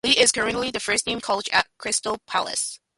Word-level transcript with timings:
Lee 0.03 0.17
is 0.17 0.31
currently 0.31 0.71
the 0.71 0.79
first 0.79 1.05
team 1.05 1.21
coach 1.21 1.47
at 1.53 1.67
Crystal 1.77 2.17
Palace. 2.25 2.79